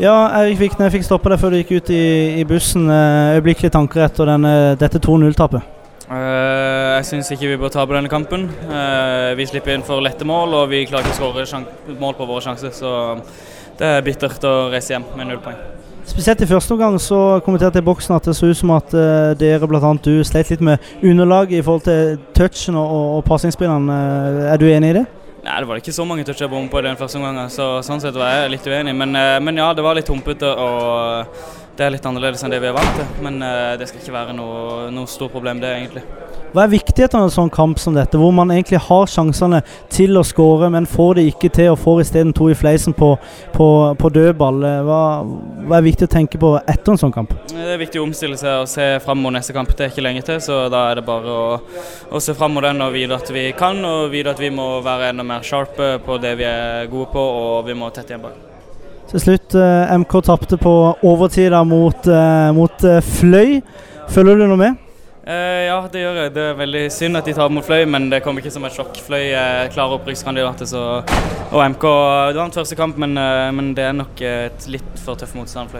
Ja, 0.00 0.14
Erik 0.32 0.56
Vikne, 0.56 0.86
fikk 0.88 1.02
stoppa 1.04 1.28
deg 1.28 1.40
før 1.42 1.52
du 1.52 1.58
gikk 1.58 1.74
ut 1.76 1.90
i, 1.92 2.04
i 2.40 2.44
bussen. 2.48 2.86
øyeblikkelig 2.88 3.34
øyeblikkelige 3.36 3.72
tanker 3.74 4.04
etter 4.06 4.30
denne, 4.30 4.52
dette 4.80 4.96
2-0-tapet? 4.96 5.66
Uh, 6.08 6.96
jeg 6.96 7.04
syns 7.10 7.28
ikke 7.34 7.50
vi 7.50 7.58
bør 7.60 7.68
tape 7.74 7.92
denne 7.92 8.08
kampen. 8.08 8.46
Uh, 8.64 9.36
vi 9.36 9.44
slipper 9.50 9.76
inn 9.76 9.84
for 9.84 10.00
lette 10.00 10.24
mål, 10.24 10.56
og 10.56 10.72
vi 10.72 10.86
klarer 10.88 11.04
ikke 11.04 11.18
å 11.18 11.34
skåre 11.44 12.00
mål 12.00 12.16
på 12.16 12.30
våre 12.30 12.46
sjanser. 12.46 12.72
Så 12.72 12.94
det 13.76 13.92
er 13.98 14.08
bittert 14.08 14.48
å 14.48 14.54
reise 14.72 14.96
hjem 14.96 15.04
med 15.20 15.34
null 15.34 15.44
poeng. 15.44 15.60
Spesielt 16.08 16.40
i 16.40 16.48
første 16.48 16.74
omgang 16.74 16.96
så 16.96 17.20
kommenterte 17.44 17.82
jeg 17.82 17.90
boksen 17.92 18.16
at 18.16 18.24
det 18.24 18.38
så 18.40 18.48
ut 18.48 18.56
som 18.56 18.72
at 18.80 18.96
uh, 18.96 19.36
dere 19.36 19.68
bl.a. 19.68 19.94
du 20.00 20.14
sleit 20.24 20.48
litt 20.48 20.64
med 20.64 20.80
underlag 21.04 21.52
i 21.52 21.60
forhold 21.60 21.84
til 21.84 22.16
touchen 22.40 22.80
og, 22.80 23.20
og, 23.20 23.36
og. 23.36 23.90
Er 24.48 24.56
du 24.56 24.70
enig 24.72 24.94
i 24.94 25.02
det? 25.02 25.08
Nei, 25.40 25.56
Det 25.60 25.68
var 25.68 25.80
ikke 25.80 25.94
så 25.96 26.04
mange 26.04 26.24
toucher 26.28 26.50
bom 26.52 26.68
på 26.68 26.82
den 26.84 26.98
første 27.00 27.16
omgangen, 27.16 27.48
så 27.48 27.80
sånn 27.86 28.02
sett 28.02 28.18
var 28.18 28.34
jeg 28.34 28.52
litt 28.52 28.66
uenig. 28.68 28.92
Men, 28.92 29.16
men 29.44 29.56
ja, 29.56 29.70
det 29.72 29.84
var 29.86 29.96
litt 29.96 30.10
humpete. 30.12 30.50
og 30.52 31.60
det 31.80 31.86
er 31.86 31.94
litt 31.94 32.04
annerledes 32.04 32.42
enn 32.44 32.52
det 32.52 32.58
vi 32.60 32.68
er 32.68 32.74
vant 32.76 32.96
til, 32.98 33.06
men 33.24 33.38
uh, 33.40 33.72
det 33.80 33.86
skal 33.88 34.02
ikke 34.02 34.12
være 34.12 34.34
noe, 34.36 34.90
noe 34.92 35.08
stort 35.08 35.32
problem, 35.32 35.62
det 35.62 35.70
egentlig. 35.78 36.02
Hva 36.50 36.64
er 36.64 36.72
viktigheten 36.72 37.14
av 37.14 37.28
en 37.28 37.30
sånn 37.30 37.50
kamp 37.54 37.78
som 37.78 37.94
dette, 37.94 38.18
hvor 38.18 38.32
man 38.34 38.50
egentlig 38.50 38.80
har 38.82 39.06
sjansene 39.06 39.60
til 39.92 40.18
å 40.18 40.24
skåre, 40.26 40.66
men 40.74 40.88
får 40.90 41.20
det 41.20 41.26
ikke 41.30 41.50
til 41.54 41.68
og 41.70 41.78
får 41.78 42.00
isteden 42.02 42.32
to 42.34 42.48
i 42.50 42.56
fleisen 42.58 42.96
på, 42.96 43.12
på, 43.54 43.68
på 44.00 44.10
dødball? 44.16 44.58
Hva, 44.88 44.98
hva, 45.22 45.78
er 45.78 45.86
viktig 45.86 46.08
å 46.08 46.10
tenke 46.10 46.40
på 46.42 46.56
etter 46.58 46.96
en 46.96 46.98
sånn 46.98 47.14
kamp? 47.14 47.36
Det 47.52 47.68
er 47.76 47.78
viktig 47.78 48.02
å 48.02 48.08
omstille 48.08 48.38
seg 48.40 48.64
og 48.64 48.66
se 48.72 48.88
fram 49.04 49.22
mot 49.22 49.34
neste 49.36 49.54
kamp. 49.54 49.70
Det 49.78 49.86
er 49.86 49.94
ikke 49.94 50.06
lenge 50.08 50.26
til, 50.26 50.42
så 50.42 50.64
da 50.72 50.88
er 50.90 50.98
det 50.98 51.06
bare 51.06 51.38
å, 51.38 51.46
å 52.10 52.24
se 52.24 52.34
fram 52.34 52.58
mot 52.58 52.66
den 52.66 52.82
og 52.82 52.98
vite 52.98 53.20
at 53.22 53.30
vi 53.30 53.46
kan, 53.54 53.78
og 53.86 54.10
vite 54.10 54.34
at 54.34 54.42
vi 54.42 54.50
må 54.50 54.72
være 54.82 55.12
enda 55.14 55.26
mer 55.30 55.46
sharpe 55.46 56.00
på 56.02 56.18
det 56.18 56.34
vi 56.42 56.50
er 56.50 56.90
gode 56.90 57.12
på, 57.14 57.26
og 57.46 57.66
vi 57.70 57.78
må 57.78 57.94
tette 57.94 58.16
igjen 58.16 58.26
bak. 58.26 58.46
Til 59.10 59.22
slutt, 59.22 59.54
eh, 59.54 59.96
MK 60.02 60.20
tapte 60.26 60.58
på 60.58 60.76
overtida 61.06 61.62
mot, 61.66 62.06
eh, 62.06 62.52
mot 62.54 62.84
eh, 62.86 63.02
Fløy. 63.02 63.60
Følger 64.10 64.38
du 64.38 64.48
noe 64.50 64.58
med? 64.58 64.89
Eh, 65.24 65.66
ja, 65.68 65.76
det 65.92 66.00
gjør 66.00 66.18
jeg. 66.22 66.32
Det 66.34 66.44
er 66.48 66.58
veldig 66.58 66.84
synd 66.92 67.20
at 67.20 67.28
de 67.28 67.34
tar 67.36 67.52
mot 67.52 67.64
Fløy, 67.64 67.84
men 67.86 68.08
det 68.12 68.22
kommer 68.24 68.42
ikke 68.42 68.52
som 68.54 68.64
et 68.66 68.74
sjokk. 68.74 68.98
Fløy 69.06 69.30
er 69.36 69.70
klare 69.74 69.98
opprykkskandidater, 69.98 70.74
og 71.50 71.64
MK 71.76 71.86
vant 72.38 72.60
første 72.60 72.78
kamp, 72.78 72.98
men, 73.00 73.14
men, 73.54 73.72
det 73.76 73.84
er 73.86 73.96
nok 74.00 74.24
et 74.24 74.66
litt 74.72 75.04
for 75.04 75.20
tøff 75.20 75.36
motstand. 75.36 75.70
Fløy. 75.70 75.78